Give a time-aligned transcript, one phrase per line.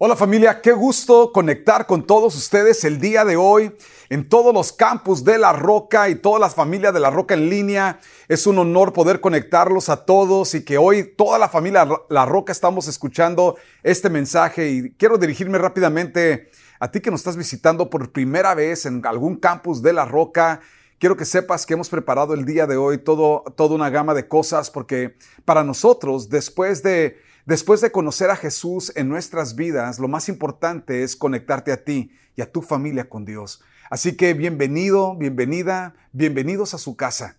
[0.00, 3.72] Hola familia, qué gusto conectar con todos ustedes el día de hoy
[4.10, 7.50] en todos los campus de La Roca y todas las familias de La Roca en
[7.50, 7.98] línea.
[8.28, 12.52] Es un honor poder conectarlos a todos y que hoy toda la familia La Roca
[12.52, 18.12] estamos escuchando este mensaje y quiero dirigirme rápidamente a ti que nos estás visitando por
[18.12, 20.60] primera vez en algún campus de La Roca.
[21.00, 24.28] Quiero que sepas que hemos preparado el día de hoy todo, toda una gama de
[24.28, 30.06] cosas porque para nosotros, después de Después de conocer a Jesús en nuestras vidas, lo
[30.06, 33.62] más importante es conectarte a ti y a tu familia con Dios.
[33.88, 37.38] Así que bienvenido, bienvenida, bienvenidos a su casa.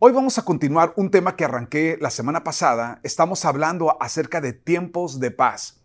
[0.00, 2.98] Hoy vamos a continuar un tema que arranqué la semana pasada.
[3.04, 5.80] Estamos hablando acerca de tiempos de paz.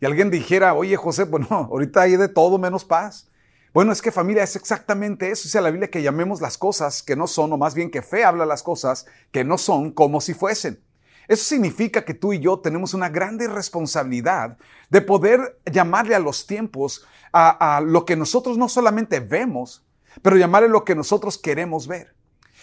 [0.00, 3.28] Y alguien dijera, oye José, bueno, ahorita hay de todo menos paz.
[3.74, 5.42] Bueno, es que familia es exactamente eso.
[5.42, 8.24] Dice la Biblia que llamemos las cosas que no son, o más bien que fe
[8.24, 10.80] habla las cosas que no son como si fuesen.
[11.28, 14.56] Eso significa que tú y yo tenemos una grande responsabilidad
[14.90, 19.84] de poder llamarle a los tiempos a, lo que nosotros no solamente vemos,
[20.22, 22.14] pero llamarle lo que nosotros queremos ver.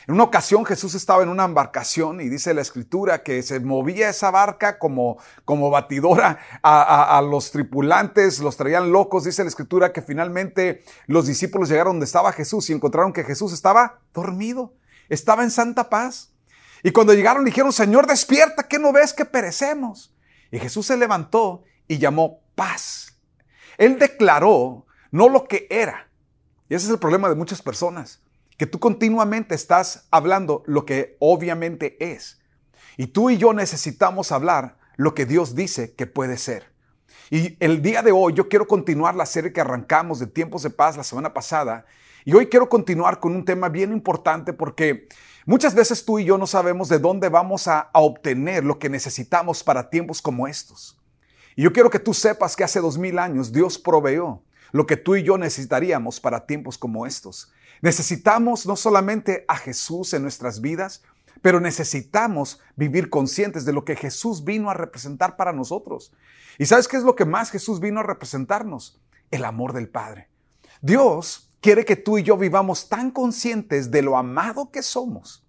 [0.08, 4.10] En una ocasión Jesús estaba en una embarcación y dice la escritura que se movía
[4.10, 9.24] esa barca como, como batidora a, a, los tripulantes, los traían locos.
[9.24, 13.54] Dice la escritura que finalmente los discípulos llegaron donde estaba Jesús y encontraron que Jesús
[13.54, 14.74] estaba dormido,
[15.08, 16.33] estaba en santa paz.
[16.84, 20.14] Y cuando llegaron dijeron, Señor, despierta, que no ves que perecemos?
[20.52, 23.18] Y Jesús se levantó y llamó paz.
[23.78, 26.10] Él declaró no lo que era.
[26.70, 28.22] Y ese es el problema de muchas personas,
[28.58, 32.42] que tú continuamente estás hablando lo que obviamente es.
[32.98, 36.74] Y tú y yo necesitamos hablar lo que Dios dice que puede ser.
[37.30, 40.70] Y el día de hoy yo quiero continuar la serie que arrancamos de tiempos de
[40.70, 41.86] paz la semana pasada.
[42.26, 45.08] Y hoy quiero continuar con un tema bien importante porque
[45.46, 49.64] Muchas veces tú y yo no sabemos de dónde vamos a, obtener lo que necesitamos
[49.64, 50.98] para tiempos como estos.
[51.56, 54.98] Y yo quiero que tú sepas que hace dos mil años Dios proveó lo que
[54.98, 57.52] tú y yo necesitaríamos para tiempos como estos.
[57.82, 61.04] Necesitamos no solamente a Jesús en nuestras vidas,
[61.42, 66.14] pero necesitamos vivir conscientes de lo que Jesús vino a representar para nosotros.
[66.58, 69.02] ¿Y sabes qué es lo que más Jesús vino a representarnos?
[69.30, 70.30] El amor del Padre.
[70.82, 75.48] Dios quiere que tú y yo vivamos tan conscientes de lo amado que somos,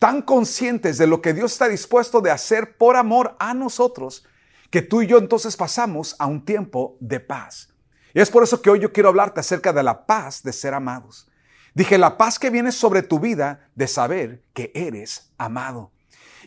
[0.00, 4.26] tan conscientes de lo que Dios está dispuesto de hacer por amor a nosotros,
[4.68, 7.72] que tú y yo entonces pasamos a un tiempo de paz.
[8.12, 10.74] Y es por eso que hoy yo quiero hablarte acerca de la paz de ser
[10.74, 11.30] amados.
[11.72, 15.92] Dije, la paz que viene sobre tu vida de saber que eres amado.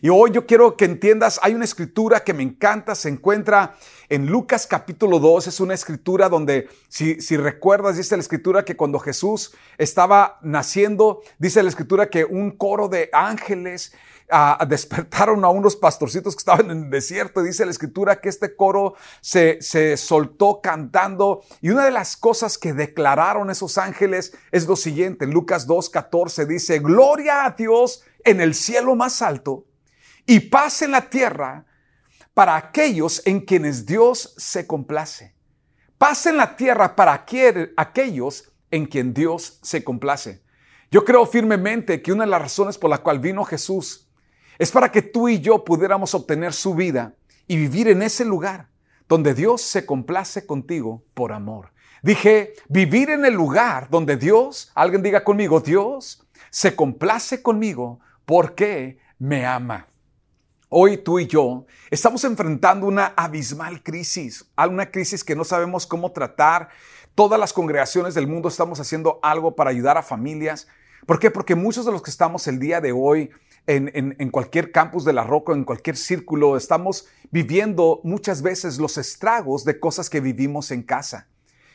[0.04, 3.76] Y hoy yo quiero que entiendas, hay una escritura que me encanta, se encuentra
[4.08, 8.76] en Lucas capítulo 2, es una escritura donde, si, si recuerdas, dice la escritura que
[8.76, 13.92] cuando Jesús estaba naciendo, dice la escritura que un coro de ángeles
[14.28, 17.40] ah, despertaron a unos pastorcitos que estaban en el desierto.
[17.40, 22.58] Dice la escritura que este coro se, se soltó cantando y una de las cosas
[22.58, 25.28] que declararon esos ángeles es lo siguiente.
[25.28, 29.66] Lucas 2, 14 dice, gloria a Dios en el cielo más alto
[30.26, 31.66] y paz en la tierra
[32.34, 35.34] para aquellos en quienes Dios se complace.
[35.98, 40.42] Paz en la tierra para aquellos en quien Dios se complace.
[40.90, 44.08] Yo creo firmemente que una de las razones por la cual vino Jesús
[44.58, 47.14] es para que tú y yo pudiéramos obtener su vida
[47.46, 48.68] y vivir en ese lugar
[49.08, 51.72] donde Dios se complace contigo por amor.
[52.02, 58.98] Dije, vivir en el lugar donde Dios, alguien diga conmigo, Dios se complace conmigo porque
[59.18, 59.86] me ama.
[60.74, 66.12] Hoy tú y yo estamos enfrentando una abismal crisis, una crisis que no sabemos cómo
[66.12, 66.70] tratar.
[67.14, 70.66] Todas las congregaciones del mundo estamos haciendo algo para ayudar a familias.
[71.04, 71.30] ¿Por qué?
[71.30, 73.28] Porque muchos de los que estamos el día de hoy
[73.66, 79.66] en, cualquier campus de la roca, en cualquier círculo, estamos viviendo muchas veces los estragos
[79.66, 81.28] de cosas que vivimos en casa.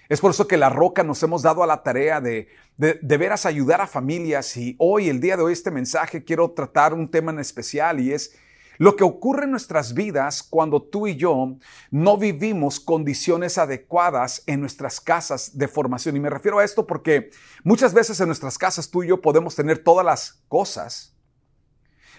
[0.09, 2.47] Es por eso que la roca nos hemos dado a la tarea de,
[2.77, 6.95] de, veras ayudar a familias y hoy, el día de hoy, este mensaje quiero tratar
[6.95, 8.33] un tema en especial y es
[8.77, 11.57] lo que ocurre en nuestras vidas cuando tú y yo
[11.91, 16.15] no vivimos condiciones adecuadas en nuestras casas de formación.
[16.15, 17.29] Y me refiero a esto porque
[17.63, 21.15] muchas veces en nuestras casas tú y yo podemos tener todas las cosas,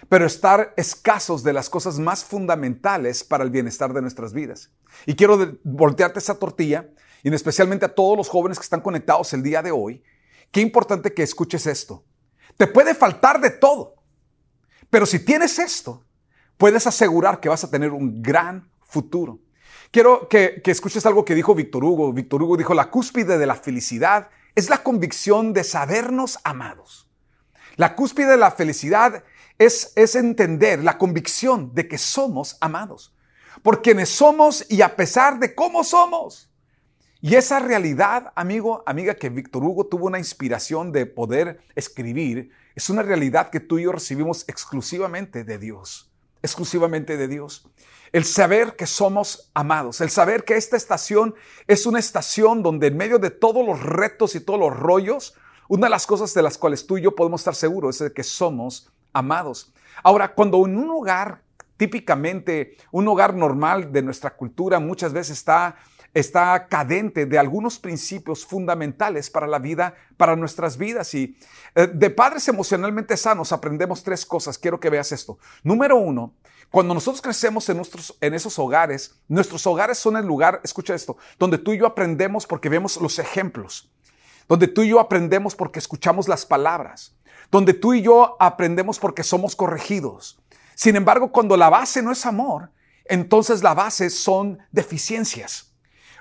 [0.08, 4.70] pero estar escasos de las cosas más fundamentales para el bienestar de nuestras vidas.
[5.06, 6.88] Y quiero voltearte esa tortilla,
[7.22, 10.02] y especialmente a todos los jóvenes que están conectados el día de hoy,
[10.52, 12.04] qué importante que escuches esto.
[12.56, 13.94] Te puede faltar de todo
[14.90, 16.04] Pero si tienes esto,
[16.58, 19.38] puedes asegurar que vas a tener un gran futuro.
[19.90, 22.12] Quiero que, escuches algo que dijo Víctor Hugo.
[22.12, 27.08] Víctor Hugo dijo, la cúspide de la felicidad es la convicción de sabernos amados.
[27.76, 29.24] La cúspide de la felicidad
[29.56, 33.14] es, es entender la convicción de que somos amados.
[33.62, 36.50] Por quienes somos y a pesar de cómo somos.
[37.20, 42.90] Y esa realidad, amigo, amiga, que Víctor Hugo tuvo una inspiración de poder escribir, es
[42.90, 46.07] una realidad que tú y yo recibimos exclusivamente de Dios.
[46.42, 47.68] Exclusivamente de Dios.
[48.12, 51.34] El saber que somos amados, el saber que esta estación
[51.66, 55.34] es una estación donde en medio de todos los retos y todos los rollos,
[55.68, 58.14] una de las cosas de las cuales tú y yo podemos estar seguros es de
[58.14, 59.72] que somos amados.
[60.02, 61.42] Ahora, cuando en un hogar,
[61.76, 65.76] típicamente un hogar normal de nuestra cultura, muchas veces está
[66.14, 71.14] está cadente de algunos principios fundamentales para la vida, para nuestras vidas.
[71.14, 71.36] Y
[71.74, 74.58] eh, de padres emocionalmente sanos aprendemos tres cosas.
[74.58, 75.38] Quiero que veas esto.
[75.62, 76.34] Número uno,
[76.70, 81.16] cuando nosotros crecemos en, nuestros, en esos hogares, nuestros hogares son el lugar, escucha esto,
[81.38, 83.90] donde tú y yo aprendemos porque vemos los ejemplos,
[84.48, 87.16] donde tú y yo aprendemos porque escuchamos las palabras,
[87.50, 90.38] donde tú y yo aprendemos porque somos corregidos.
[90.74, 92.70] Sin embargo, cuando la base no es amor,
[93.06, 95.67] entonces la base son deficiencias.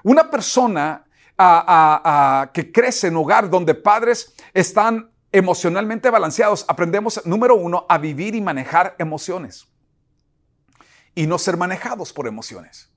[0.08, 1.04] Una persona
[2.54, 8.40] que crece en hogar donde padres están emocionalmente balanceados, aprendemos, número uno, a vivir y
[8.40, 9.68] manejar emociones
[11.14, 12.90] y no ser manejados por emociones.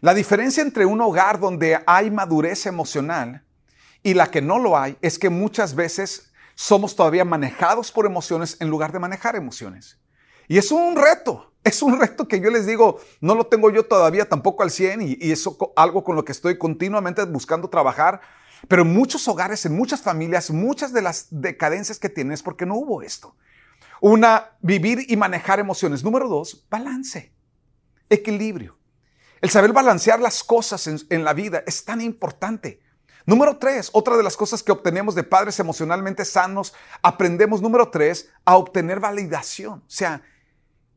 [0.00, 3.44] La diferencia entre un hogar donde hay madurez emocional
[4.02, 8.56] y la que no lo hay es que muchas veces somos todavía manejados por emociones
[8.58, 10.01] en lugar de manejar emociones.
[10.52, 11.50] Y es un reto.
[11.64, 15.00] Es un reto que yo les digo, no lo tengo yo todavía tampoco al 100
[15.00, 18.20] y, y eso algo con lo que estoy continuamente buscando trabajar.
[18.68, 22.66] Pero en muchos hogares, en muchas familias, muchas de las decadencias que tienen es porque
[22.66, 23.34] no hubo esto.
[24.02, 26.04] Una, vivir y manejar emociones.
[26.04, 27.32] Número dos, balance,
[28.10, 28.76] equilibrio.
[29.40, 32.82] El saber balancear las cosas en, en la vida es tan importante.
[33.24, 38.28] Número tres, otra de las cosas que obtenemos de padres emocionalmente sanos, aprendemos, número tres,
[38.44, 39.78] a obtener validación.
[39.78, 40.20] O sea,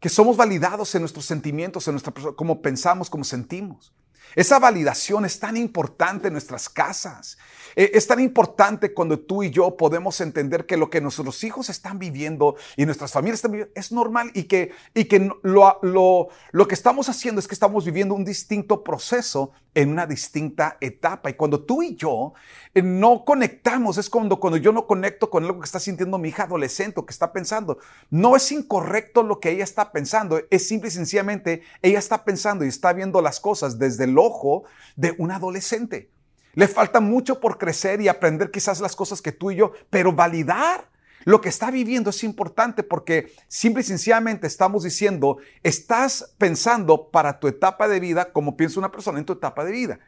[0.05, 3.91] que somos validados en nuestros sentimientos, en nuestra cómo pensamos, cómo sentimos.
[4.35, 7.39] Esa validación es tan importante en nuestras casas.
[7.75, 11.71] E, es tan importante cuando tú y yo podemos entender que lo que nuestros hijos
[11.71, 16.27] están viviendo y nuestras familias están viviendo es normal y que, y que lo, lo,
[16.51, 21.29] lo que estamos haciendo es que estamos viviendo un distinto proceso en una distinta etapa.
[21.29, 22.33] Y cuando tú y yo
[22.73, 26.29] eh, no conectamos, es cuando, cuando yo no conecto con algo que está sintiendo mi
[26.29, 27.77] hija adolescente o que está pensando.
[28.09, 32.65] No es incorrecto lo que ella está pensando, es simple y sencillamente ella está pensando
[32.65, 34.63] y está viendo las cosas desde el ojo
[34.95, 36.09] de un adolescente.
[36.53, 40.13] Le falta mucho por crecer y aprender quizás las cosas que tú y yo, pero
[40.13, 40.89] validar
[41.25, 47.39] lo que está viviendo es importante porque simple y sencillamente estamos diciendo, estás pensando para
[47.39, 49.99] tu etapa de vida como piensa una persona en tu etapa de vida.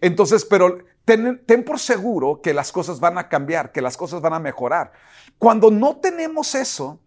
[0.00, 4.32] Entonces, pero ten, por seguro que las cosas van a cambiar, que las cosas van
[4.32, 4.92] a mejorar.
[5.38, 6.98] Cuando no tenemos eso,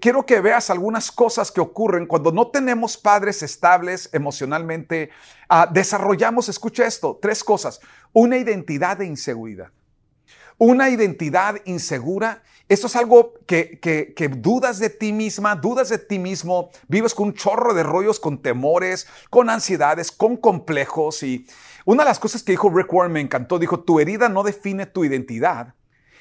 [0.00, 5.08] quiero que veas algunas cosas que ocurren cuando no tenemos padres estables emocionalmente.
[5.48, 7.80] Ah, desarrollamos, escucha esto, tres cosas.
[8.12, 9.70] Una identidad de inseguridad.
[10.58, 16.18] Una identidad insegura, eso es algo que, que, dudas de ti misma, dudas de ti
[16.18, 21.22] mismo, vives con un chorro de rollos, con temores, con ansiedades, con complejos.
[21.22, 21.46] Y
[21.84, 24.86] una de las cosas que dijo Rick Warren me encantó, dijo, tu herida no define
[24.86, 25.74] tu identidad,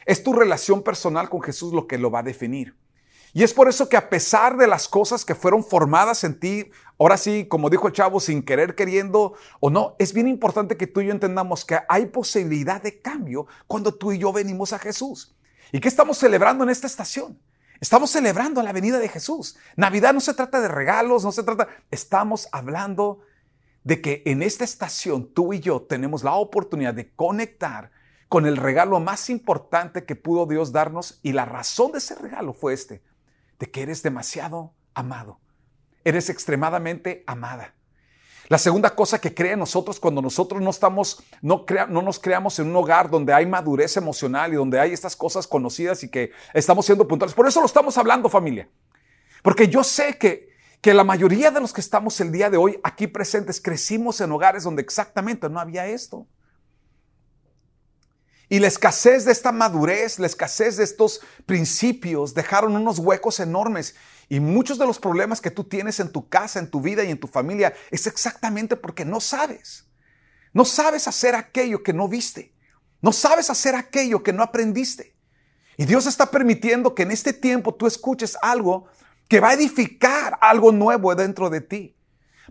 [0.06, 2.76] es tu relación personal con Jesús lo que lo va a definir.
[3.38, 6.72] Y es por eso que a pesar de las cosas que fueron formadas en ti,
[6.98, 10.88] ahora sí, como dijo el chavo, sin querer, queriendo o no, es bien importante que
[10.88, 14.80] tú y yo entendamos que hay posibilidad de cambio cuando tú y yo venimos a
[14.80, 15.36] Jesús.
[15.74, 17.38] ¿Y qué estamos celebrando en esta estación?
[17.82, 19.58] Estamos celebrando la venida de Jesús.
[19.76, 23.20] Navidad no se trata de regalos, no se trata, estamos hablando
[23.84, 27.92] de que en esta estación tú y yo tenemos la oportunidad de conectar
[28.30, 32.54] con el regalo más importante que pudo Dios darnos y la razón de ese regalo
[32.54, 33.02] fue este,
[33.60, 35.40] de que eres demasiado amado.
[36.04, 37.74] Eres extremadamente amada.
[38.48, 42.60] La segunda cosa que cree en nosotros cuando nosotros no estamos, no, no nos creamos
[42.60, 46.32] en un hogar donde hay madurez emocional y donde hay estas cosas conocidas y que
[46.54, 47.34] estamos siendo puntuales.
[47.34, 48.70] Por eso lo estamos hablando, familia.
[49.42, 52.80] Porque yo sé que, que la mayoría de los que estamos el día de hoy
[52.84, 56.28] aquí presentes crecimos en hogares donde exactamente no había esto.
[58.50, 63.96] Y la escasez de esta madurez, la escasez de estos principios dejaron unos huecos enormes.
[64.30, 67.12] Y muchos de los problemas que tú tienes en tu casa, en tu vida y
[67.12, 69.86] en tu familia es exactamente porque no sabes.
[70.54, 72.54] No sabes hacer aquello que no viste.
[73.02, 75.16] No sabes hacer aquello que no aprendiste.
[75.78, 78.88] Y Dios está permitiendo que en este tiempo tú escuches algo
[79.28, 81.95] que va a edificar algo nuevo dentro de ti.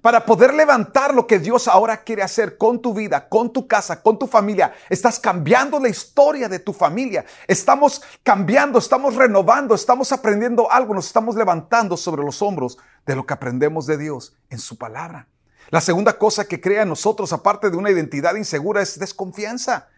[0.05, 4.03] Para poder levantar lo que Dios ahora quiere hacer con tu vida, con tu casa,
[4.03, 4.75] con tu familia.
[4.91, 7.25] Estás cambiando la historia de tu familia.
[7.49, 13.25] Estamos cambiando, estamos renovando, estamos aprendiendo algo, nos estamos levantando sobre los hombros de lo
[13.25, 15.27] que aprendemos de Dios en su palabra.
[15.71, 19.89] La segunda cosa que crea en nosotros, aparte de una identidad insegura, es desconfianza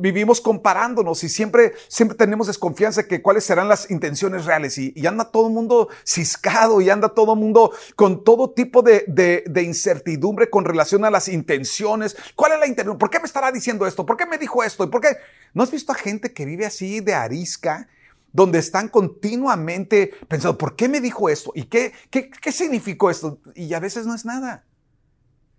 [0.00, 4.94] vivimos comparándonos y siempre, siempre tenemos desconfianza de que cuáles serán las intenciones reales y,
[5.06, 9.62] anda todo el mundo ciscado y anda todo el mundo con todo tipo de, de,
[9.62, 12.16] incertidumbre con relación a las intenciones.
[12.34, 12.96] ¿Cuál es la intención?
[12.96, 14.06] ¿Por qué me estará diciendo esto?
[14.06, 14.84] ¿Por qué me dijo esto?
[14.84, 15.16] ¿Y por qué?
[15.52, 17.88] ¿No has visto a gente que vive así de arisca?
[18.32, 21.52] donde están continuamente pensando, ¿por qué me dijo esto?
[21.54, 23.38] ¿Y qué, qué, qué significó esto?
[23.54, 24.64] Y a veces no es nada.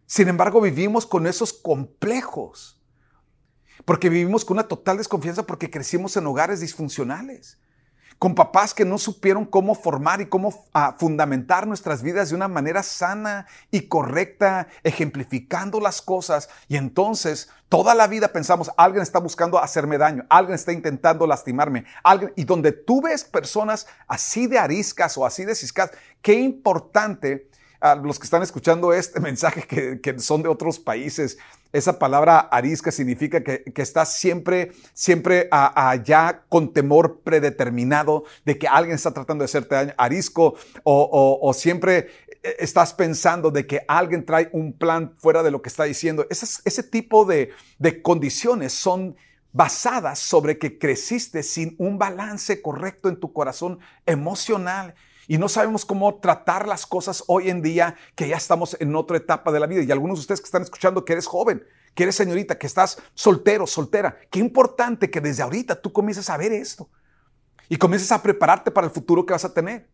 [0.05, 2.75] Sin embargo, vivimos con esos complejos
[3.86, 7.60] porque vivimos con una total desconfianza porque crecimos en hogares disfuncionales,
[8.18, 12.48] con papás que no supieron cómo formar y cómo ah, fundamentar nuestras vidas de una
[12.48, 16.50] manera sana y correcta, ejemplificando las cosas.
[16.68, 21.86] Y entonces toda la vida pensamos, alguien está buscando hacerme daño, alguien está intentando lastimarme,
[22.04, 27.50] alguien, y donde tú ves personas así de ariscas o así de ciscas, qué importante
[27.82, 31.38] a los que están escuchando este mensaje que, que son de otros países,
[31.75, 38.96] esa palabra arisca significa que, estás siempre, siempre allá con temor predeterminado de que alguien
[38.96, 39.94] está tratando de hacerte daño.
[39.98, 42.08] Arisco o, siempre
[42.60, 46.25] estás pensando de que alguien trae un plan fuera de lo que está diciendo.
[46.29, 49.15] Ese, ese tipo de, de condiciones son
[49.51, 54.96] basadas sobre que creciste sin un balance correcto en tu corazón emocional
[55.27, 59.17] y no sabemos cómo tratar las cosas hoy en día que ya estamos en otra
[59.17, 59.82] etapa de la vida.
[59.84, 61.63] Y algunos de ustedes que están escuchando que eres joven,
[61.94, 66.38] que eres señorita, que estás soltero, soltera, qué importante que desde ahorita tú comiences a
[66.38, 66.89] ver esto
[67.70, 69.88] y comiences a prepararte para el futuro que vas a tener.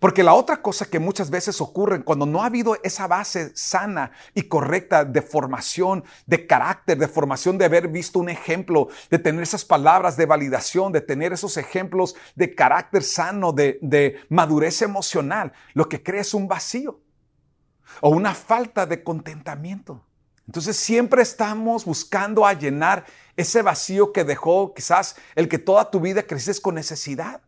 [0.00, 4.12] Porque la otra cosa que muchas veces ocurre cuando no ha habido esa base sana
[4.34, 9.42] y correcta de formación, de carácter, de formación, de haber visto un ejemplo, de tener
[9.42, 15.88] esas palabras de validación, de tener esos ejemplos de carácter sano, de, madurez emocional, lo
[15.88, 17.00] que crea es un vacío
[18.00, 20.04] o una falta de contentamiento.
[20.46, 23.04] Entonces siempre estamos buscando a llenar
[23.36, 27.42] ese vacío que dejó quizás el que toda tu vida creces con necesidad.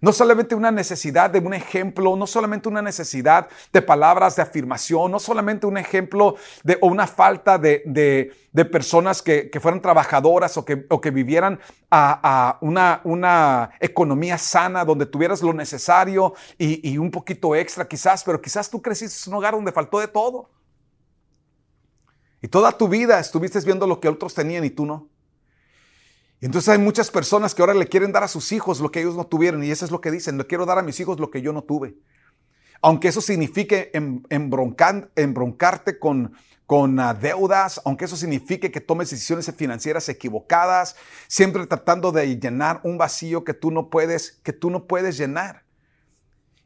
[0.00, 5.10] No solamente una necesidad de un ejemplo, no solamente una necesidad de palabras de afirmación,
[5.10, 8.32] no solamente un ejemplo de, o una falta de,
[8.72, 15.04] personas que, fueran trabajadoras o que, o que vivieran a, una, una, economía sana donde
[15.04, 19.38] tuvieras lo necesario y, y un poquito extra quizás, pero quizás tú creciste en un
[19.38, 20.48] hogar donde faltó de todo.
[22.40, 25.08] Y toda tu vida estuviste viendo lo que otros tenían y tú no.
[26.40, 29.00] Y entonces hay muchas personas que ahora le quieren dar a sus hijos lo que
[29.00, 29.62] ellos no tuvieron.
[29.62, 31.52] Y eso es lo que dicen, le quiero dar a mis hijos lo que yo
[31.52, 31.96] no tuve.
[32.80, 36.32] Aunque eso signifique em, embroncarte con,
[36.64, 40.96] con ah, deudas, aunque eso signifique que tomes decisiones financieras equivocadas,
[41.28, 45.64] siempre tratando de llenar un vacío que tú no puedes, que tú no puedes llenar.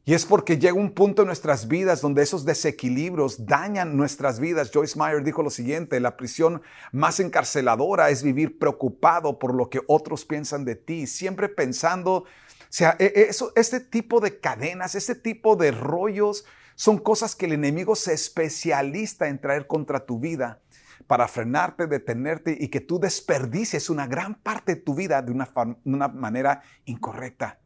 [0.06, 4.70] Y es porque llega un punto en nuestras vidas donde esos desequilibrios dañan nuestras vidas.
[4.70, 6.61] Joyce Meyer dijo lo siguiente, la prisión
[6.92, 12.26] más encarceladora es vivir preocupado por lo que otros piensan de ti, siempre pensando, o
[12.68, 16.44] sea, e, e, eso, este tipo de cadenas, este tipo de rollos
[16.75, 20.61] son cosas que el enemigo se especializa en traer contra tu vida
[21.06, 26.08] para frenarte, detenerte y que tú desperdicies una gran parte de tu vida de una
[26.08, 27.58] manera incorrecta.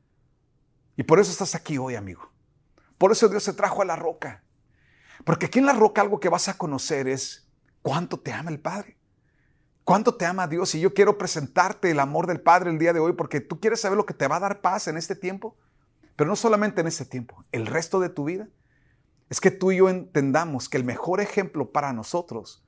[0.96, 2.27] Y por eso estás aquí hoy, amigo.
[2.98, 4.42] Por eso Dios se trajo a la roca.
[5.24, 7.48] Porque aquí en la roca algo que vas a conocer es
[7.82, 8.96] cuánto te ama el Padre.
[9.84, 10.74] Cuánto te ama Dios.
[10.74, 13.80] Y yo quiero presentarte el amor del Padre el día de hoy porque tú quieres
[13.80, 15.56] saber lo que te va a dar paz en este tiempo.
[16.16, 18.48] Pero no solamente en este tiempo, el resto de tu vida.
[19.30, 22.64] Es que tú y yo entendamos que el mejor ejemplo para nosotros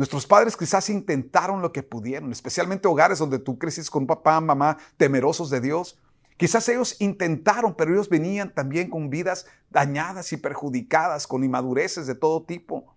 [0.00, 4.78] Nuestros padres quizás intentaron lo que pudieron, especialmente hogares donde tú creciste con papá, mamá,
[4.96, 5.98] temerosos de Dios.
[6.40, 12.14] Quizás ellos intentaron, pero ellos venían también con vidas dañadas y perjudicadas, con inmadureces de
[12.14, 12.96] todo tipo.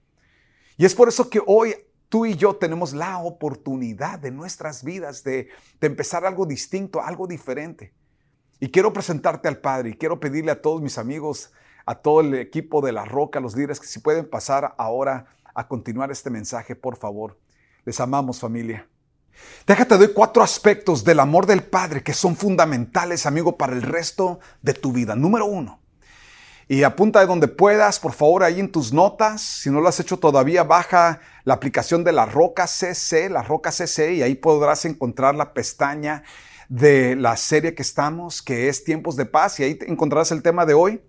[0.77, 1.75] Y es por eso que hoy
[2.07, 5.50] tú y yo tenemos la oportunidad de nuestras vidas de,
[5.81, 7.93] empezar algo distinto, algo diferente.
[8.62, 11.51] Y quiero presentarte al Padre y quiero pedirle a todos mis amigos,
[11.85, 15.67] a todo el equipo de La Roca, los líderes, que si pueden pasar ahora a
[15.67, 17.38] continuar este mensaje, por favor.
[17.83, 18.88] Les amamos familia.
[19.66, 24.40] Déjate doy cuatro aspectos del amor del Padre que son fundamentales, amigo, para el resto
[24.62, 25.16] de tu vida.
[25.16, 25.80] Número uno,
[26.68, 29.42] y apunta de donde puedas, por favor, ahí en tus notas.
[29.42, 33.72] Si no lo has hecho todavía, baja la aplicación de la Roca CC, la Roca
[33.72, 36.24] CC, y ahí podrás encontrar la pestaña
[36.70, 40.66] de la serie que estamos, que es Tiempos de Paz, y ahí encontrarás el tema
[40.66, 41.02] de hoy.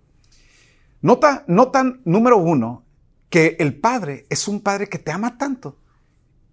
[1.00, 2.84] Nota, notan número uno,
[3.30, 5.78] que el Padre es un Padre que te ama tanto,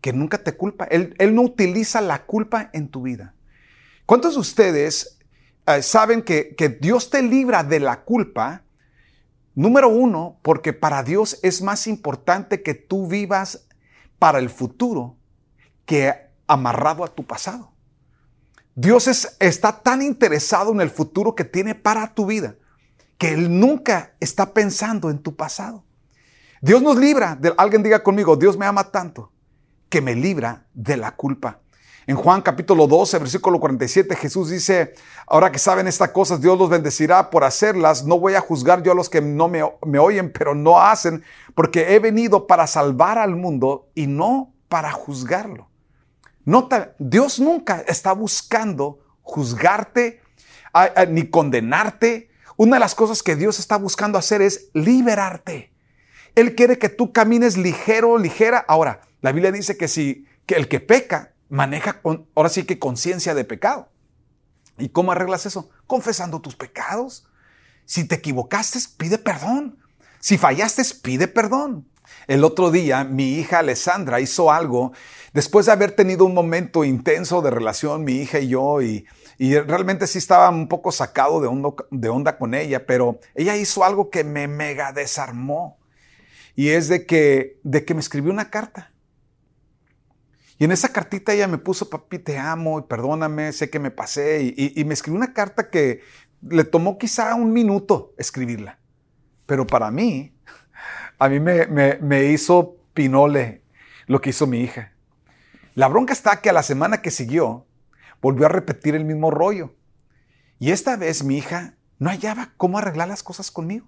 [0.01, 0.85] que nunca te culpa.
[0.85, 3.35] Él, no utiliza la culpa en tu vida.
[4.05, 5.19] ¿Cuántos de ustedes
[5.67, 8.63] eh, saben que, que Dios te libra de la culpa?
[9.53, 13.67] Número uno, porque para Dios es más importante que tú vivas
[14.17, 15.17] para el futuro
[15.85, 16.13] que
[16.47, 17.71] amarrado a tu pasado.
[18.73, 19.07] Dios
[19.39, 22.55] está tan interesado en el futuro que tiene para tu vida
[23.17, 25.83] que Él nunca está pensando en tu pasado.
[26.59, 29.31] Dios nos libra, de, alguien diga conmigo, Dios me ama tanto
[29.91, 31.59] que me libra de la culpa.
[32.07, 34.95] En Juan capítulo 12, versículo 47, Jesús dice,
[35.27, 38.05] ahora que saben estas cosas, Dios los bendecirá por hacerlas.
[38.05, 41.93] No voy a juzgar yo a los que no me, oyen, pero no hacen, porque
[41.93, 45.69] he venido para salvar al mundo y no para juzgarlo.
[46.43, 50.21] Nota, Dios nunca está buscando juzgarte
[51.09, 52.31] ni condenarte.
[52.55, 55.71] Una de las cosas que Dios está buscando hacer es liberarte.
[56.33, 58.63] Él quiere que tú camines ligero, ligera.
[58.67, 62.79] Ahora, la Biblia dice que si que el que peca maneja con, ahora sí que
[62.79, 63.89] conciencia de pecado.
[64.77, 65.69] ¿Y cómo arreglas eso?
[65.85, 67.27] Confesando tus pecados.
[67.85, 69.77] Si te equivocaste, pide perdón.
[70.19, 71.87] Si fallaste, pide perdón.
[72.27, 74.93] El otro día mi hija Alessandra hizo algo
[75.33, 79.05] después de haber tenido un momento intenso de relación, mi hija y yo, y,
[79.39, 81.49] realmente sí estaba un poco sacado de,
[81.89, 85.79] de onda con ella, pero ella hizo algo que me mega desarmó.
[86.55, 88.91] Y es de que, de que me escribió una carta.
[90.61, 93.89] Y en esa cartita ella me puso, papi, te amo y perdóname, sé que me
[93.89, 94.53] pasé.
[94.55, 96.01] Y, me escribió una carta que
[96.47, 98.77] le tomó quizá un minuto escribirla.
[99.47, 100.35] Pero para mí
[101.17, 103.63] a mí me, hizo pinole
[104.05, 104.93] lo que hizo mi hija.
[105.73, 107.65] La bronca está que a la semana que siguió
[108.21, 109.73] volvió a repetir el mismo rollo.
[110.59, 113.87] Y esta vez mi hija no hallaba cómo arreglar las cosas conmigo.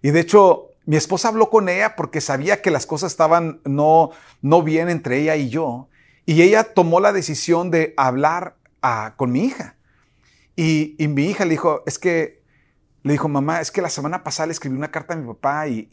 [0.00, 4.10] Y de hecho, mi esposa habló con ella porque sabía que las cosas estaban no,
[4.40, 5.88] no bien entre ella y yo.
[6.24, 9.76] Y ella tomó la decisión de hablar ah, con mi hija.
[10.54, 12.42] Y, y, mi hija le dijo, es que
[13.02, 15.66] le dijo, mamá, es que la semana pasada le escribí una carta a mi papá
[15.66, 15.88] y,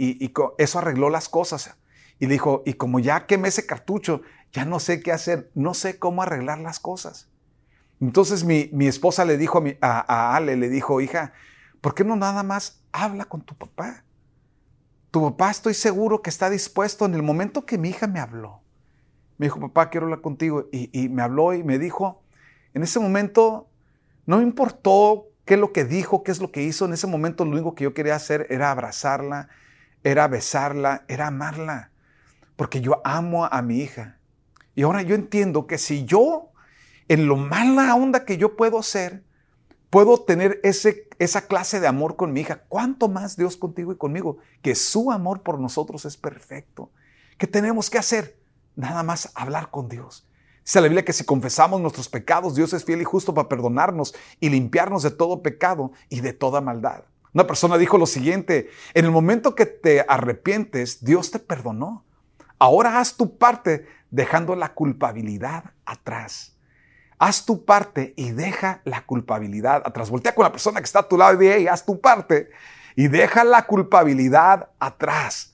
[0.57, 1.75] eso arregló las cosas.
[2.19, 5.73] Y le dijo, y como ya quemé ese cartucho, ya no sé qué hacer, no
[5.73, 7.29] sé cómo arreglar las cosas.
[7.99, 11.33] Entonces mi, esposa le dijo a, a, Ale, le dijo, hija,
[11.81, 14.03] ¿por qué no nada más habla con tu papá?
[15.11, 18.61] Tu papá estoy seguro que está dispuesto en el momento que mi hija me habló.
[19.39, 20.69] Me dijo, papá, quiero hablar contigo.
[20.71, 22.21] Y, y me habló y me dijo,
[22.75, 23.69] en ese momento
[24.27, 26.85] no me importó qué es lo que dijo, qué es lo que hizo.
[26.85, 29.49] En ese momento lo único que yo quería hacer era abrazarla,
[30.03, 31.91] era besarla, era amarla,
[32.55, 34.19] porque yo amo a mi hija.
[34.75, 36.51] Y ahora yo entiendo que si yo,
[37.07, 39.23] en lo mala onda que yo puedo ser,
[39.89, 43.97] puedo tener ese, esa clase de amor con mi hija, ¿cuánto más Dios contigo y
[43.97, 44.37] conmigo?
[44.61, 46.91] Que su amor por nosotros es perfecto.
[47.37, 48.38] ¿Qué tenemos que hacer?
[48.79, 50.25] Nada más hablar con Dios.
[50.63, 54.15] Dice la Biblia que si confesamos nuestros pecados, Dios es fiel y justo para perdonarnos
[54.39, 57.03] y limpiarnos de todo pecado y de toda maldad.
[57.33, 62.05] Una persona dijo lo siguiente, en el momento que te arrepientes, Dios te perdonó.
[62.57, 66.55] Ahora haz tu parte dejando la culpabilidad atrás.
[67.17, 70.09] Haz tu parte y deja la culpabilidad atrás.
[70.09, 72.49] Voltea con la persona que está a tu lado y di, haz tu parte
[72.95, 75.53] y deja la culpabilidad atrás.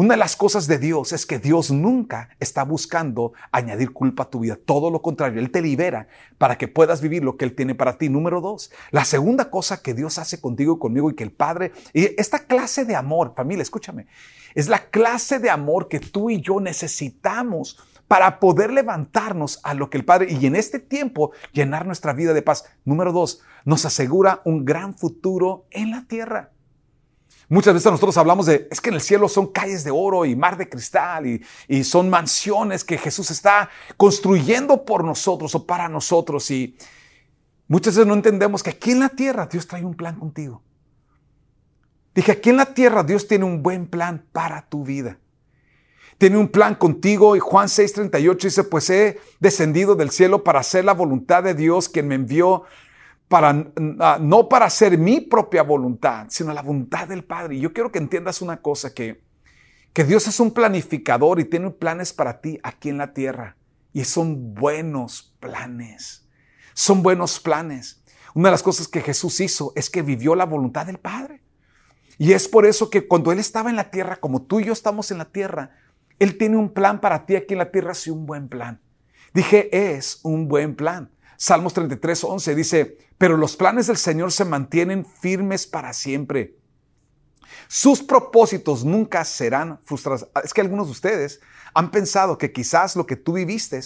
[0.00, 4.30] Una de las cosas de Dios es que Dios nunca está buscando añadir culpa a
[4.30, 4.56] tu vida.
[4.56, 6.08] Todo lo contrario, Él te libera
[6.38, 8.08] para que puedas vivir lo que Él tiene para ti.
[8.08, 11.72] Número dos, la segunda cosa que Dios hace contigo y conmigo y que el Padre,
[11.92, 14.06] y esta clase de amor, familia, escúchame,
[14.54, 19.90] es la clase de amor que tú y yo necesitamos para poder levantarnos a lo
[19.90, 22.64] que el Padre y en este tiempo llenar nuestra vida de paz.
[22.86, 26.52] Número dos, nos asegura un gran futuro en la tierra.
[27.50, 30.36] Muchas veces nosotros hablamos de, es que en el cielo son calles de oro y
[30.36, 35.88] mar de cristal y, y son mansiones que Jesús está construyendo por nosotros o para
[35.88, 36.48] nosotros.
[36.52, 36.76] Y
[37.66, 40.62] muchas veces no entendemos que aquí en la tierra Dios trae un plan contigo.
[42.14, 45.18] Dije, aquí en la tierra Dios tiene un buen plan para tu vida.
[46.18, 50.84] Tiene un plan contigo y Juan 6:38 dice, pues he descendido del cielo para hacer
[50.84, 52.62] la voluntad de Dios quien me envió
[53.30, 57.54] para, ah, no para hacer mi propia voluntad, sino la voluntad del Padre.
[57.54, 59.22] Y yo quiero que entiendas una cosa, que,
[59.92, 63.56] que Dios es un planificador y tiene planes para ti aquí en la tierra.
[63.92, 66.28] Y son buenos planes.
[66.74, 68.02] Son buenos planes.
[68.34, 71.40] Una de las cosas que Jesús hizo es que vivió la voluntad del Padre.
[72.18, 74.72] Y es por eso que cuando Él estaba en la tierra, como tú y yo
[74.72, 75.70] estamos en la tierra,
[76.18, 78.80] Él tiene un plan para ti aquí en la tierra, sí, un buen plan.
[79.32, 81.12] Dije, es un buen plan.
[81.36, 86.56] Salmos 33, 11 dice, pero los planes del Señor se mantienen firmes para siempre.
[87.68, 90.26] Sus propósitos nunca serán frustrados.
[90.42, 91.40] Es que algunos de ustedes
[91.74, 93.78] han pensado que quizás lo que tú viviste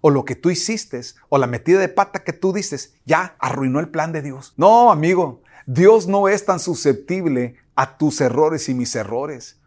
[0.00, 3.78] o lo que tú hiciste o la metida de pata que tú diste ya arruinó
[3.78, 4.54] el plan de Dios.
[4.56, 9.60] No, amigo, Dios no es tan susceptible a tus errores y mis errores.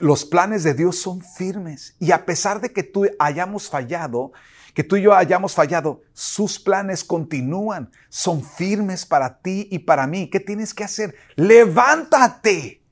[0.00, 4.32] Los planes de Dios son firmes y a pesar de que tú hayamos fallado,
[4.74, 10.06] que tú y yo hayamos fallado, sus planes continúan, son firmes para ti y para
[10.08, 10.28] mí.
[10.28, 11.14] ¿Qué tienes que hacer?
[11.36, 12.82] Levántate.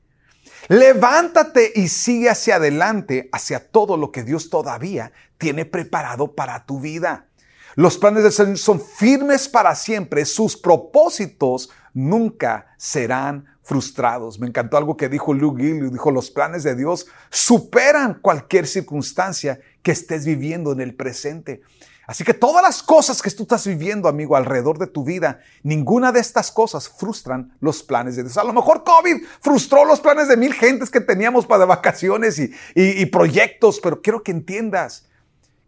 [0.69, 6.81] Levántate y sigue hacia adelante, hacia todo lo que Dios todavía tiene preparado para tu
[6.81, 7.27] vida.
[7.75, 14.39] Los planes del Señor son firmes para siempre, sus propósitos nunca serán frustrados.
[14.39, 19.61] Me encantó algo que dijo Luke Gill, dijo, los planes de Dios superan cualquier circunstancia
[19.83, 21.63] que estés viviendo en el presente.
[22.07, 26.11] Así que todas las cosas que tú estás viviendo, amigo, alrededor de tu vida, ninguna
[26.11, 28.37] de estas cosas frustran los planes de Dios.
[28.37, 32.53] A lo mejor COVID frustró los planes de mil gentes que teníamos para vacaciones y,
[32.75, 35.07] y proyectos, pero quiero que entiendas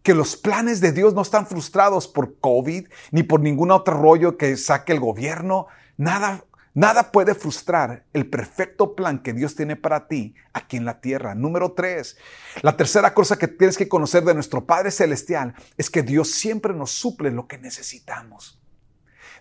[0.02, 4.36] que los planes de Dios no están frustrados por COVID ni por ningún otro rollo
[4.36, 5.68] que saque el gobierno.
[5.96, 11.00] Nada, nada puede frustrar el perfecto plan que Dios tiene para ti aquí en la
[11.00, 11.34] tierra.
[11.34, 12.16] Número tres,
[12.62, 16.74] la tercera cosa que tienes que conocer de nuestro Padre Celestial es que Dios siempre
[16.74, 18.60] nos suple lo que necesitamos.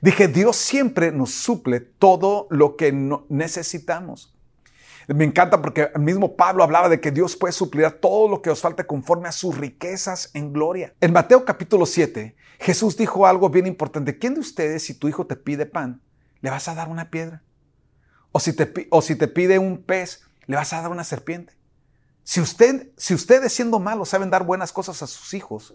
[0.02, 2.92] Dije, Dios siempre nos suple todo lo que
[3.30, 4.34] necesitamos.
[5.08, 8.50] Me encanta porque el mismo Pablo hablaba de que Dios puede suplir todo lo que
[8.50, 10.94] os falte conforme a sus riquezas en gloria.
[11.02, 14.18] En Mateo capítulo 7, Jesús dijo algo bien importante.
[14.18, 16.02] ¿Quién de ustedes, si tu hijo te pide pan,
[16.44, 17.42] le vas a dar una piedra.
[18.34, 21.58] O si te, o si te pide un pez, le vas a dar una serpiente.
[22.24, 25.74] Si, usted, si ustedes siendo malos saben dar buenas cosas a sus hijos,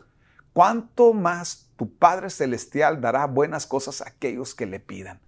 [0.53, 5.21] ¿cuánto más tu Padre Celestial dará buenas cosas a aquellos que le pidan?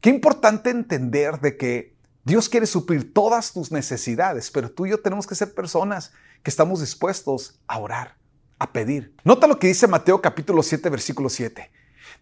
[0.00, 5.00] Qué importante entender de que Dios quiere suplir todas tus necesidades, pero tú y yo
[5.00, 8.16] tenemos que ser personas que estamos dispuestos a orar,
[8.58, 9.14] a pedir.
[9.22, 11.70] Nota lo que dice Mateo capítulo 7, versículo 7.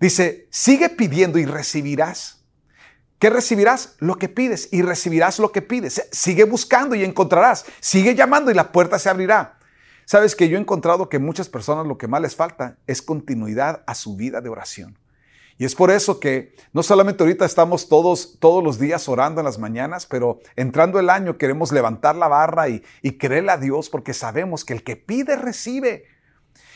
[0.01, 2.43] Dice, sigue pidiendo y recibirás.
[3.19, 3.97] ¿Qué recibirás?
[3.99, 6.09] Lo que pides y recibirás lo que pides.
[6.11, 7.67] Sigue buscando y encontrarás.
[7.81, 9.59] Sigue llamando y la puerta se abrirá.
[10.07, 13.85] Sabes que yo he encontrado que muchas personas lo que más les falta es continuidad
[13.87, 14.99] a su vida de oración.
[15.59, 19.45] Y es por eso que no solamente ahorita estamos todos, todos los días orando en
[19.45, 23.91] las mañanas, pero entrando el año queremos levantar la barra y, y creerle a Dios
[23.91, 26.07] porque sabemos que el que pide recibe.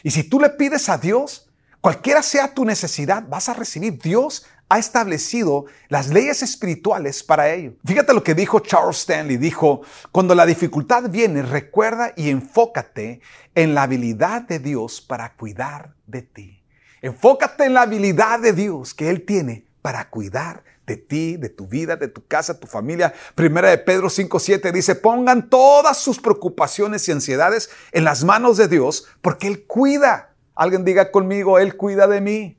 [0.02, 1.50] Y si tú le pides a Dios,
[1.84, 3.98] Cualquiera sea tu necesidad, vas a recibir.
[3.98, 7.74] Dios ha establecido las leyes espirituales para ello.
[7.84, 9.36] Fíjate lo que dijo Charles Stanley.
[9.36, 13.20] Dijo, cuando la dificultad viene, recuerda y enfócate
[13.54, 16.64] en la habilidad de Dios para cuidar de ti.
[17.02, 21.66] Enfócate en la habilidad de Dios que Él tiene para cuidar de ti, de tu
[21.66, 23.12] vida, de tu casa, tu familia.
[23.34, 28.68] Primera de Pedro 5.7 dice, pongan todas sus preocupaciones y ansiedades en las manos de
[28.68, 32.58] Dios porque Él cuida Alguien diga conmigo, Él cuida de mí.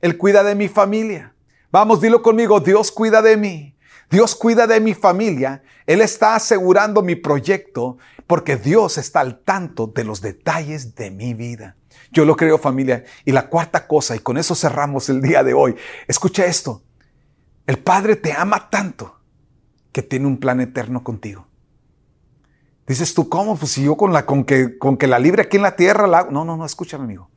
[0.00, 1.34] Él cuida de mi familia.
[1.70, 3.76] Vamos, dilo conmigo, Dios cuida de mí.
[4.10, 5.62] Dios cuida de mi familia.
[5.86, 11.34] Él está asegurando mi proyecto porque Dios está al tanto de los detalles de mi
[11.34, 11.76] vida.
[12.10, 13.04] Yo lo creo familia.
[13.24, 16.82] Y la cuarta cosa, y con eso cerramos el día de hoy, escucha esto.
[17.66, 19.20] El Padre te ama tanto
[19.92, 21.46] que tiene un plan eterno contigo.
[22.88, 23.56] Dices tú, ¿cómo?
[23.56, 26.06] Pues si yo con, la, con, que, con que la libre aquí en la tierra
[26.06, 26.24] la...
[26.30, 27.30] No, no, no, escúchame amigo.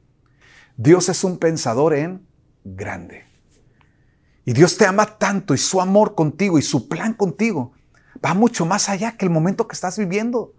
[0.77, 2.25] Dios es un pensador en
[2.63, 3.25] grande.
[4.45, 7.73] Y Dios te ama tanto y su amor contigo y su plan contigo
[8.25, 10.55] va mucho más allá que el momento que estás viviendo.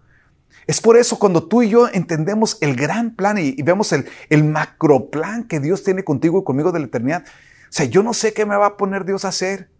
[0.67, 4.43] Es por eso cuando tú y yo entendemos el gran plan y, vemos el, el
[4.43, 7.23] macro plan que Dios tiene contigo y conmigo de la eternidad.
[7.25, 9.71] O sea, yo no sé qué me va a poner Dios a hacer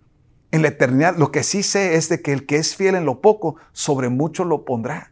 [0.53, 1.17] en la eternidad.
[1.17, 4.09] Lo que sí sé es de que el que es fiel en lo poco, sobre
[4.09, 5.11] mucho lo pondrá.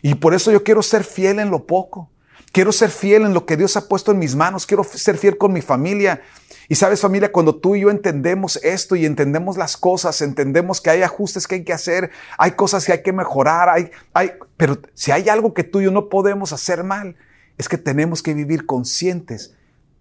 [0.00, 2.08] Y por eso yo quiero ser fiel en lo poco.
[2.52, 4.66] Quiero ser fiel en lo que Dios ha puesto en mis manos.
[4.66, 6.22] Quiero ser fiel con mi familia.
[6.68, 10.90] Y sabes familia, cuando tú y yo entendemos esto y entendemos las cosas, entendemos que
[10.90, 14.78] hay ajustes que hay que hacer, hay cosas que hay que mejorar, hay, hay, pero
[14.94, 17.16] si hay algo que tú y yo no podemos hacer mal,
[17.58, 19.52] es que tenemos que vivir conscientes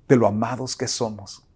[0.08, 1.49] de lo amados que somos.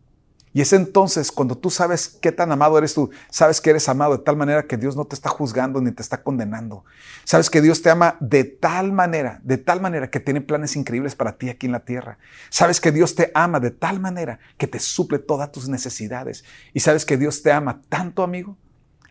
[0.54, 4.18] Y es entonces cuando tú sabes qué tan amado eres tú, sabes que eres amado
[4.18, 6.86] de tal manera que Dios no te está juzgando ni te está condenando.
[7.24, 11.16] Sabes que Dios te ama de tal manera, de tal manera que tiene planes increíbles
[11.16, 12.20] para ti aquí en la tierra.
[12.50, 16.44] Sabes que Dios te ama de tal manera que te suple todas tus necesidades.
[16.74, 18.56] Y sabes que Dios te ama tanto, amigo.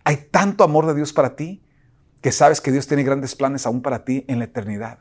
[0.05, 1.63] Hay tanto amor de Dios para ti
[2.21, 5.01] que sabes que Dios tiene grandes planes aún para ti en la eternidad.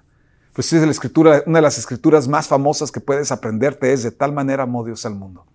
[0.54, 4.12] Pues es la escritura, una de las escrituras más famosas que puedes aprenderte es de
[4.12, 5.46] tal manera amó Dios al mundo,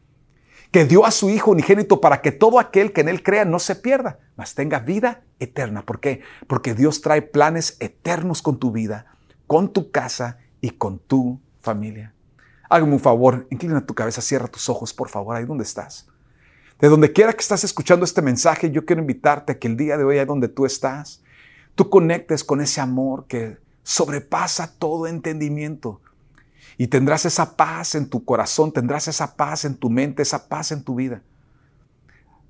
[0.76, 3.58] que dio a su Hijo unigénito para que todo aquel que en Él crea no
[3.58, 5.86] se pierda, mas tenga vida eterna.
[5.86, 6.20] ¿Por qué?
[6.46, 9.06] Porque Dios trae planes eternos con tu vida,
[9.46, 12.12] con tu casa y con tu familia.
[12.68, 16.08] Hágame un favor, inclina tu cabeza, cierra tus ojos, por favor, ahí donde estás.
[16.78, 19.96] De donde quiera que estás escuchando este mensaje, yo quiero invitarte a que el día
[19.96, 21.22] de hoy, ahí donde tú estás,
[21.74, 26.02] tú conectes con ese amor que sobrepasa todo entendimiento.
[26.78, 30.72] Y tendrás esa paz en tu corazón, tendrás esa paz en tu mente, esa paz
[30.72, 31.22] en tu vida.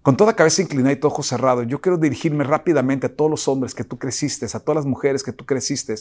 [0.03, 3.49] Con toda cabeza inclinada y todo ojo cerrado, yo quiero dirigirme rápidamente a todos los
[3.49, 5.95] hombres que tú creciste, a todas las mujeres que tú creciste,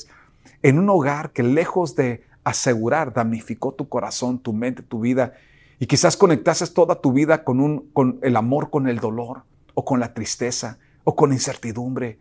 [0.61, 5.33] en un hogar que lejos de asegurar damnificó tu corazón, tu mente, tu vida,
[5.79, 9.83] y quizás conectases toda tu vida con, un, con el amor, con el dolor, o
[9.83, 12.19] con la tristeza, o con incertidumbre,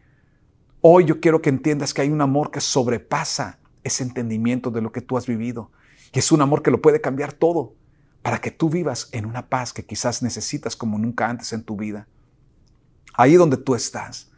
[0.86, 4.92] Hoy yo quiero que entiendas que hay un amor que sobrepasa ese entendimiento de lo
[4.92, 5.70] que tú has vivido.
[6.14, 7.74] Y es un amor que lo puede cambiar todo
[8.22, 11.76] para que tú vivas en una paz que quizás necesitas como nunca antes en tu
[11.76, 12.08] vida.
[13.12, 14.30] Ahí donde tú estás.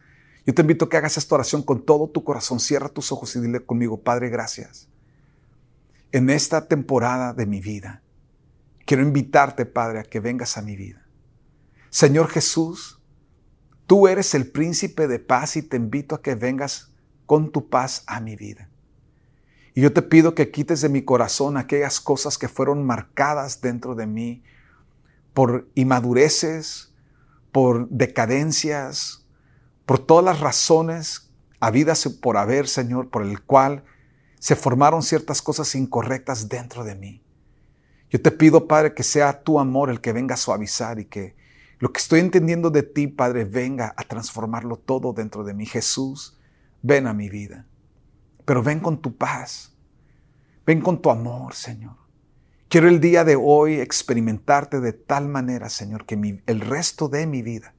[0.45, 2.59] Yo te invito a que hagas esta oración con todo tu corazón.
[2.59, 4.89] Cierra tus ojos y dile conmigo, Padre, gracias.
[6.11, 8.01] En esta temporada de mi vida,
[8.85, 11.05] quiero invitarte, Padre, a que vengas a mi vida.
[11.89, 12.97] Señor Jesús,
[13.87, 16.91] Tú eres el príncipe de paz y te invito a que vengas
[17.25, 18.69] con tu paz a mi vida.
[19.77, 23.93] Y yo te pido que quites de mi corazón aquellas cosas que fueron marcadas dentro
[23.93, 24.41] de mí
[25.35, 26.95] por inmadureces,
[27.51, 29.27] por decadencias,
[29.85, 33.83] por todas las razones habidas por haber, Señor, por el cual
[34.39, 37.23] se formaron ciertas cosas incorrectas dentro de mí.
[38.09, 41.35] Yo te pido, Padre, que sea tu amor el que venga a suavizar y que
[41.77, 45.67] lo que estoy entendiendo de ti, Padre, venga a transformarlo todo dentro de mí.
[45.67, 46.35] Jesús,
[46.81, 47.67] ven a mi vida.
[48.47, 49.75] Pero ven con tu paz.
[50.65, 51.97] Ven con tu amor, Señor.
[52.69, 57.41] Quiero el día de hoy experimentarte de tal manera, Señor, que el resto de mi
[57.41, 57.75] vida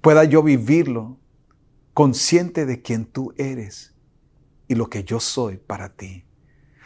[0.00, 1.18] pueda yo vivirlo
[1.94, 3.96] consciente de quien tú eres
[4.68, 6.24] y lo que yo soy para ti.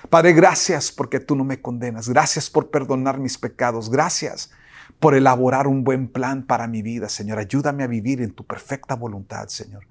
[0.09, 2.09] Padre, gracias porque tú no me condenas.
[2.09, 3.91] Gracias por perdonar mis pecados.
[3.91, 4.51] Gracias
[4.99, 7.41] por elaborar un buen plan para mi vida, Señor.
[7.41, 9.87] Ayúdame a vivir en tu perfecta voluntad, Señor.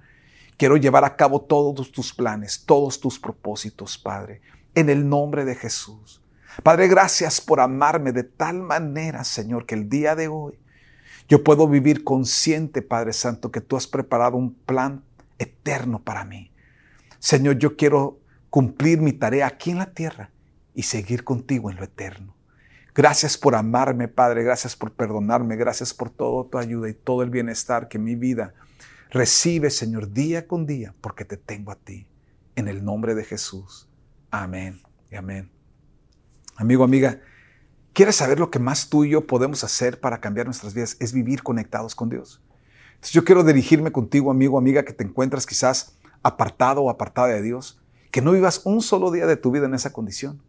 [0.58, 4.42] Quiero llevar a cabo todos tus planes, todos tus propósitos, Padre,
[4.74, 6.22] en el nombre de Jesús.
[6.64, 10.58] Padre, gracias por amarme de tal manera, Señor, que el día de hoy
[11.30, 15.04] yo puedo vivir consciente, Padre Santo, que tú has preparado un plan
[15.38, 16.52] eterno para mí.
[17.20, 20.32] Señor, yo quiero cumplir mi tarea aquí en la tierra
[20.74, 22.36] y seguir contigo en lo eterno.
[22.96, 24.44] Gracias por amarme, Padre.
[24.44, 25.56] Gracias por perdonarme.
[25.56, 28.56] Gracias por toda tu ayuda y todo el bienestar que mi vida
[29.10, 32.08] recibe, Señor, día con día, porque te tengo a ti.
[32.56, 33.88] En el nombre de Jesús.
[34.32, 35.52] Amén y amén.
[36.56, 37.22] Amigo, amiga,
[37.94, 40.98] ¿quieres saber lo que más tú y yo podemos hacer para cambiar nuestras vidas?
[41.00, 42.42] Es vivir conectados con Dios.
[42.96, 47.44] Entonces yo quiero dirigirme contigo, amigo, amiga, que te encuentras quizás apartado o apartada de
[47.44, 50.42] Dios, que no vivas un solo día de tu vida en esa condición.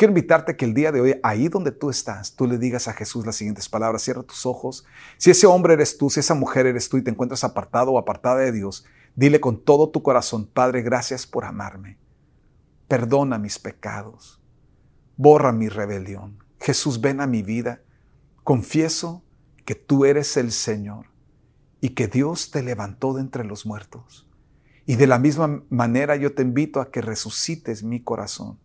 [0.00, 2.94] Quiero invitarte que el día de hoy, ahí donde tú estás, tú le digas a
[2.94, 4.00] Jesús las siguientes palabras.
[4.00, 4.86] Cierra tus ojos.
[5.18, 7.98] Si ese hombre eres tú, si esa mujer eres tú y te encuentras apartado o
[7.98, 11.98] apartada de Dios, dile con todo tu corazón, Padre, gracias por amarme.
[12.88, 14.40] Perdona mis pecados.
[15.18, 16.42] Borra mi rebelión.
[16.58, 17.82] Jesús, ven a mi vida.
[18.42, 19.22] Confieso
[19.66, 21.08] que tú eres el Señor
[21.82, 24.26] y que Dios te levantó de entre los muertos.
[24.86, 28.58] Y de la misma manera yo te invito a que resucites mi corazón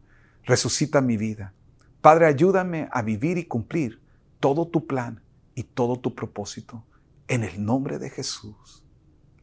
[0.45, 1.53] resucita mi vida.
[2.01, 4.01] Padre, ayúdame a vivir y cumplir
[4.39, 5.21] todo tu plan
[5.55, 6.85] y todo tu propósito.
[7.27, 8.83] En el nombre de Jesús.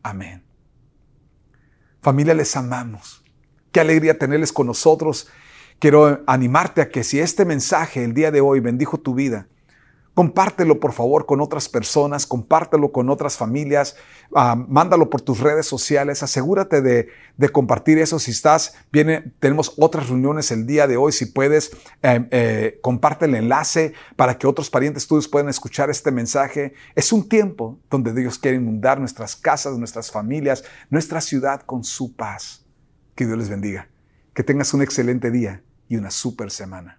[0.03, 0.45] Amén.
[2.01, 3.25] Familia, les amamos.
[3.73, 5.29] Qué alegría tenerles con nosotros.
[5.79, 9.49] Quiero animarte a que si este mensaje el día de hoy bendijo tu vida,
[10.14, 13.96] Compártelo por favor con otras personas, compártelo con otras familias,
[14.35, 17.09] ah, mándalo por tus redes sociales, asegúrate de,
[17.51, 18.18] compartir eso.
[18.18, 21.72] Si estás, viene, tenemos otras reuniones el día de hoy, si puedes,
[22.03, 26.75] eh, eh, comparte el enlace para que otros parientes tuyos puedan escuchar este mensaje.
[26.94, 32.14] Es un tiempo donde Dios quiere inundar nuestras casas, nuestras familias, nuestra ciudad con su
[32.14, 32.66] paz.
[33.14, 33.88] Que Dios les bendiga.
[34.35, 36.98] Que tengas un excelente día y una super semana.